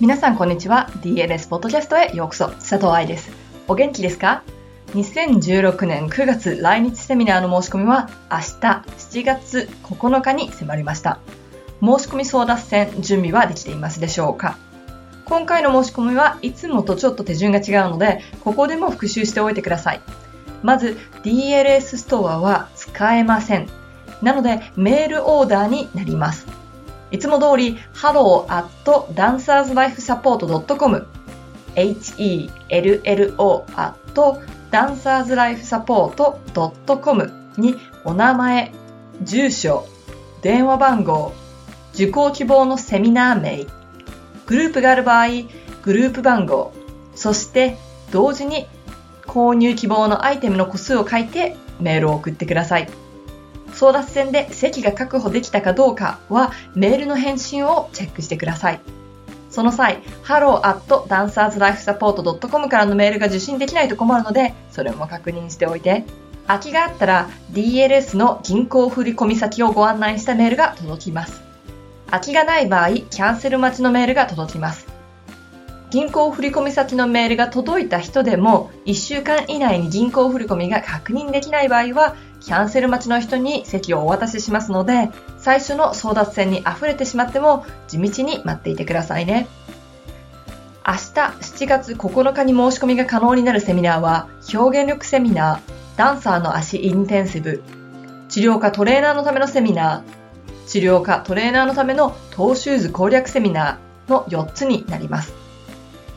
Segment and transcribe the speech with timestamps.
[0.00, 0.88] 皆さんこんにちは。
[1.02, 2.48] DLS ポッドキャストへようこそ。
[2.52, 3.30] 佐藤愛です。
[3.68, 4.42] お元気ですか
[4.94, 8.44] ？2016年9月来日セミナーの申し込みは明日
[9.20, 11.18] 7月9日に迫りました。
[11.82, 14.56] 申し込み争奪戦準備はできていますでしょうか？
[15.26, 20.00] 今回の申し込みはいつもとちょっと手順が違うのでここでも復習しておいてください。
[20.62, 23.68] まず DLS ストアは使えません。
[24.22, 26.46] なのでメールオーダーになります。
[27.10, 28.66] いつも通り hello at
[29.14, 31.06] dancerslifesupport.com
[31.74, 33.94] hello at
[34.70, 38.72] dancerslifesupport.com にお名前、
[39.22, 39.86] 住所、
[40.42, 41.32] 電話番号、
[41.94, 43.66] 受講希望のセミナー名、
[44.46, 45.26] グループがある場合、
[45.82, 46.72] グループ番号、
[47.14, 47.76] そして
[48.12, 48.68] 同時に
[49.22, 52.88] 購入希望のアイテムの個数を書いてメールを送ってください。
[53.80, 58.80] 争奪戦で席が確保できたかどうかはメールの返信をチェックしてください。
[59.48, 66.04] その際、hello.dancerslifesupport.com からのメールが受信できないと困るので、それも確認しておいて。
[66.46, 71.40] 空きがあったら DLS の銀行振込先をご案内したメールが届きます。
[72.10, 74.86] 空きがない場合、キャンセル待ちのメールが届きます。
[75.90, 89.46] 銀行振込先のメールが届いた人でも、1週間以内に銀行振込が確認できない場合は、キャンセル待ちの人に席をお渡ししますので、最初の争奪戦にあぶれてしまっても地道に待っていてくださいね。
[90.86, 97.62] 明日7月9日に申し込みが可能になるセミナーは、表現力セミナー、ダンサーの足インテンシブ、
[98.28, 105.34] 治療家トレーナーのためのセミナー、治療家トレーナーのためのトーシューズ攻略セミナーの4つになります。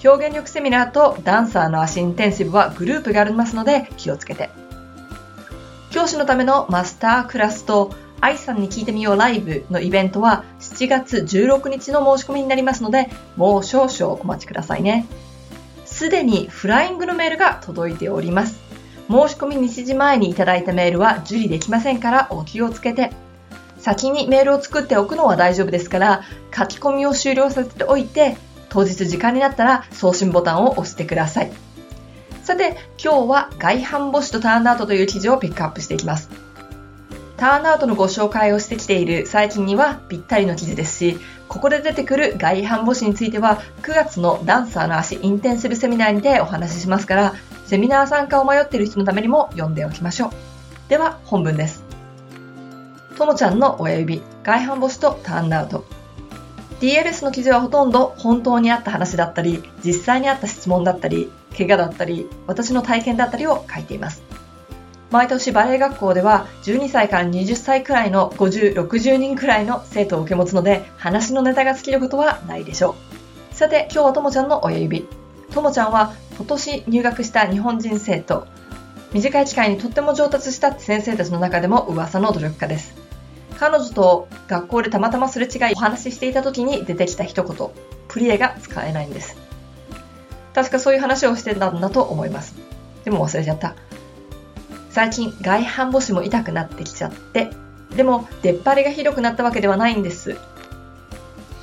[0.03, 4.49] 表現力セミナーとダンサーの足インテンシブはグループがありますので気をつけて。
[5.93, 15.05] 教師のためのマスタークラスと愛さんに聞いてみようライブのイベントは7月16日の申し込みになりますので、もう少々お待ちくださいね。
[15.85, 18.59] すでにフライングのメールが届いております。
[19.07, 23.11] 申し込み日時前にいただいたメールは受理できませんからお気をつけて。
[23.77, 26.23] 先にメールを作っておくのは大丈夫ですから、
[26.57, 28.35] 書き込みを終了させておいて、
[28.69, 31.51] 当日時間になったら送信ボタンを押してください。
[32.43, 36.29] さて、今日は外反母趾とターンアウトという記事をピックアップしていきます。
[37.37, 47.33] ターンアウトのご紹介をしてきている最近にはぴったりの記事ですし、ここで出てくる外反母趾については9月のダンサーの足インテンシブセミナーにてお話ししますから、
[47.65, 50.31] セミナー参加を迷っている人のためにも読んでおきましょう。
[50.89, 51.81] では本文です。
[53.17, 55.85] ともちゃんの親指、外反母趾とターンアウト。
[56.81, 64.21] DLS の記事はほとんど本当にあった話だったり、実際にあった質問だったり、怪我だったり、私の体験だったりを書いています。
[65.13, 72.95] 毎年バレエ学校では12歳から20歳くらいの50、60人くらいの生徒を受け持つので話のネタが尽きることはないでしょ
[73.51, 73.55] う。
[73.55, 75.07] さて今日はともちゃんの親指。
[75.53, 78.47] ともちゃんは今年入学した日本人生徒。
[79.13, 82.95] 短い機会にとっても上達した先生たちの中でも噂の努力家です。
[83.59, 87.69] 彼女と学校でたまたますれ違いお話ししていた時に出てきた一言。
[88.07, 89.42] プリエが使えないんです。
[90.53, 92.55] 確かそういう話をしてたんだと思います。
[93.03, 93.75] でも忘れちゃった。
[94.89, 97.49] 最近外反母趾も痛くなってきちゃって、
[97.95, 100.37] でも出っ張りがひどくなったわけではないんです。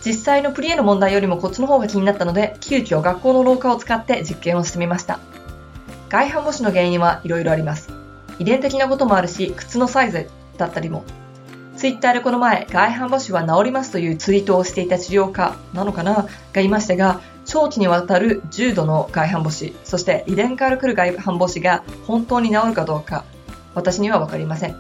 [0.04, 5.20] 実際のプリエの問題よりもこっちの方が気になったので、急遽学校の廊下を使って実験をしてみました。
[6.08, 7.90] 外反母趾の原因はいろいろあります。
[8.38, 11.04] 遺伝的なこともあるし、靴のサイズだったりも。
[11.76, 23.24] ツイッターでこの前、外反母趾は治りますというツイートをしていた治療家なのかながいましたが、長期にわたる重度の外反母趾、そして遺伝から来る外反母趾が本当に治るかどうか、
[23.74, 24.76] 私にはわかりません。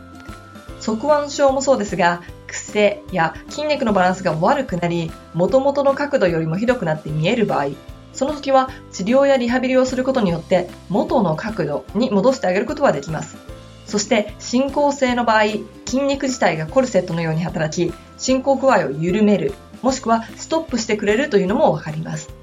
[0.78, 7.70] 側腕症もそうですが、癖や筋肉のバランスが悪くなり、元々の角度よりもひどくなって見える場合、
[8.12, 13.36] その時は治療やリハビリをすることによって元の角度に戻してあげることはできます。
[13.84, 15.46] そして進行性の場合、
[15.86, 22.39] 筋肉自体がコルセットのように働き、進行具合を緩める、もしくはストップしてくれるというのもわかります。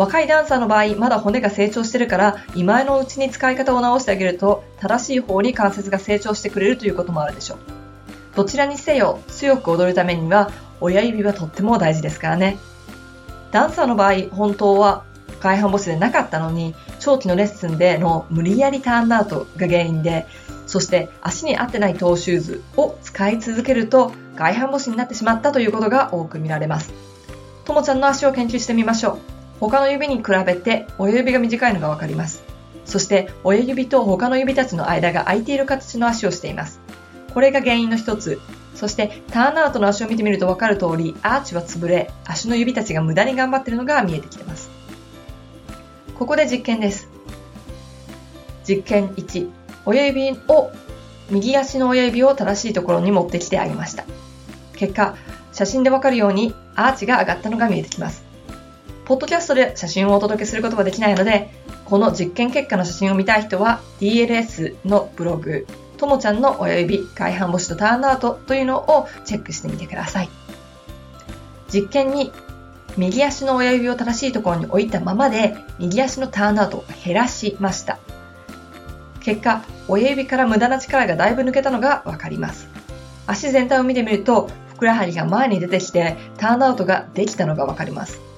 [0.00, 7.58] 若いダンサーの場合、まだ骨が成長してるから、今のうちに使い方を直してあげると、正しい方に関節が成長してくれるということもあるでしょう。
[8.34, 12.56] どちらにせよ、強く踊るためには、親指はとっても大事ですからね。
[13.50, 15.02] ダンサーの場合、本当は
[15.38, 20.26] 外反母趾でなかったのに、長期のレッスンでの無理やりターンアウトが原因で、
[20.66, 26.90] そして足に合ってないトーシューズを使い続けると外反母趾になってしまったということが多く見られます。
[27.66, 29.39] ともちゃんの足を研究してみましょう。
[29.60, 32.42] 他の指に比べて親指が短いのがわかります。
[32.86, 36.80] そして親指と他の指たちの間が空いている形の足をしています。
[37.34, 38.40] これが原因の一つ、
[38.74, 44.70] そしてターンアウトの足を見てみると分かる通り、アーチは潰れ、足の指たちが無駄に頑張っているのが見えてきています。
[46.18, 47.08] ここで実験です。
[48.66, 49.48] 実験1、
[49.84, 50.70] 親指を、
[51.30, 54.04] 右足の親指を正しいところに持ってきてあげました。
[54.74, 55.14] 結果、
[55.52, 58.29] 写真でわかるようにアーチが上がったのが見えてきます。
[59.10, 61.50] ポッドキャストで写真をお届けすることはできないので、
[61.84, 65.66] この実験結果の写真を見たい人は DLS のブログ、
[65.96, 70.28] ともちゃんの親指、外反母趾とターンアウトというのをチェックしてみてください。
[71.74, 72.30] 実験に
[72.96, 77.98] 右足の親指を正しいところに置いたままで右足のターンアウトを減らしました。
[79.24, 82.68] 結果、親指から無駄な力がだいぶ抜けたのがわかります。
[83.26, 88.29] 足全体を見てみると、ふくらはぎが前に出てきて、ターンアウトができたのがわかります。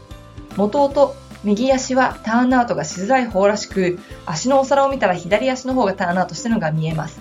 [0.57, 1.15] もともと
[1.45, 7.21] 右足はターンアウトがしづらい方らしく、足のお皿を見たら左足の方がターンアウトしてるのが見えます。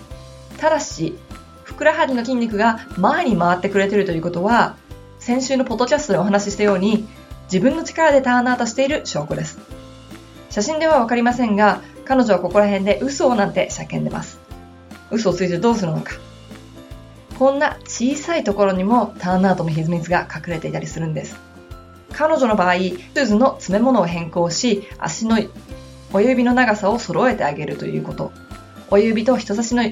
[0.58, 1.18] ただし、
[1.64, 4.76] ふくらはぎの筋肉が前に回ってくれてるということは、
[5.18, 7.08] 先週のポッドキャストでお話ししたように、
[7.44, 9.58] 自分の力でターンアウトしている証拠です。
[10.50, 14.38] 写真ではわかりませんが、彼女はここら辺で嘘をなんて叫んでます。
[15.10, 16.12] 嘘をついてどうするのか。
[17.38, 21.51] こんな小さいところにもターンアウトの秘密が隠れていたりするんです。
[22.12, 25.38] 彼女の場合、シューズの詰め物を変更し、足の
[26.12, 28.32] 親指の長さを揃えてあげるということ。
[28.90, 29.82] 親指と人差しの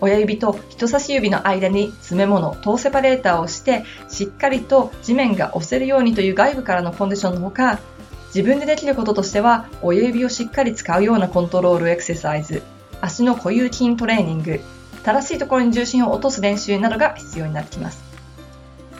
[0.00, 7.80] 親指と人差し指の間に詰め物、トーセパレーターをして、しっかりと地面が押せるようにという外部からのコンディションのほか、
[8.34, 12.62] 自分でできることとしては、親指をしっかり使うようなコントロールエクササイズ、
[13.00, 14.60] 足の固有筋トレーニング、
[15.04, 18.02] 正しいところに重心を落とす練習などが必要になってきます。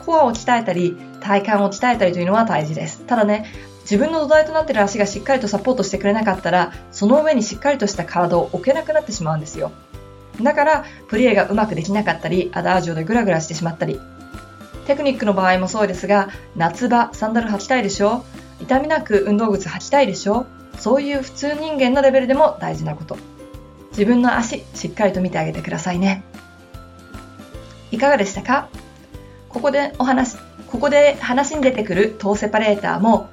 [0.05, 0.95] コアを鍛えたり、
[1.25, 3.01] 体幹を鍛えたりというのは大事です。
[3.07, 3.45] ただね、
[3.81, 9.71] 自分の土台となっている足がしっかりとサポートしてくれなかったら、その上にしっかりとした体を置けなくなってしまうんですよ。
[10.41, 13.99] だから、プレーがうまくできなかったり、アダージョでグラグラしてしまったり。
[14.85, 18.23] テクニックの場合もそうですが、夏場、サンダル履きたいでしょ？
[18.61, 20.45] 痛みなく運動靴履きたいでしょ？
[20.77, 23.17] そういう普通人間のレベルでも大事なこと。
[23.91, 26.23] 自分の足、しっかりと見てあげてくださいね。
[27.91, 28.67] いかがでしたか？
[29.47, 30.35] ここでお話、
[30.75, 33.29] ここで話に出てくるトーセパレーターも、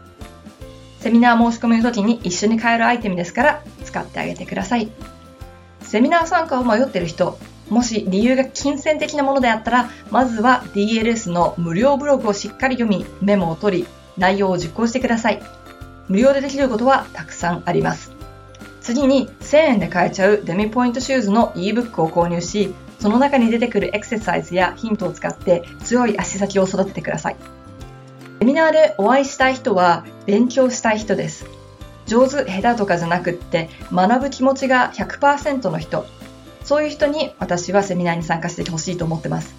[1.00, 4.93] セミナー申し込みの時に一緒に買えるアイテムですから使ってあげてください。
[5.81, 13.87] セミナー参加を迷っている人、もし理由が金銭的なものであったら、まずは DLS の無料ブログをしっかり読み、メモを取り、
[14.17, 15.43] 内容を実行してください。
[16.06, 18.12] 無料でできることはたくさんあります。
[18.83, 27.37] 次に1000円で買えちゃうデミポイントシューズの ebook を購入し、その中に出てくるエクササイズやヒントを使って強い足先を育ててください。
[28.38, 31.44] セミナーでお会いしたい人は勉強したい人です。
[32.06, 36.06] 上手下手とかじゃなくって学ぶ気持ちが100%の人
[36.64, 39.55] そういう人に私はセミナーに参加してほしいと思ってます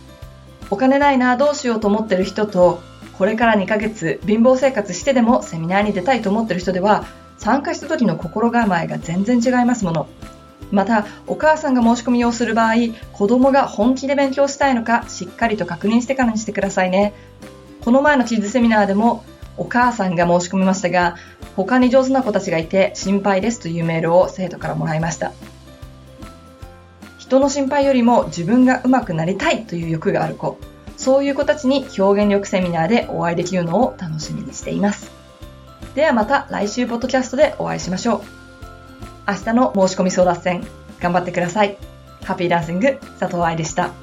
[0.69, 2.81] お金ないなどうしようと思ってる人と
[3.17, 7.05] これから2ヶ月貧乏生活してでもセミナーに出たいと思ってる人では
[7.37, 10.07] 参加した時の心構えが全然違いますもの
[10.73, 12.73] またお母さんが申し込みをする場合
[13.13, 17.13] 子供が本気で勉強したいのかしっかりと確認してからにしてくださいね
[17.81, 19.23] この前のキッズセミナーでも
[19.57, 21.15] お母さんが申し込みましたが、
[21.55, 25.31] 他に上手な子たちがいて心配ですというメールを生徒からもらいました。
[27.19, 30.57] 人の心配よりも自分が上手くなりたいという欲がある子、
[30.97, 35.11] そういう子たちに表現力セミナーでお会いできるのを楽しみにしています。
[35.95, 38.42] ではまた来週ポッドキャストでお会いしましょう。
[39.27, 40.65] 明日の申し込み争奪戦、
[40.99, 41.77] 頑張ってください。
[42.23, 44.02] ハッピーダンシング、佐藤愛でした。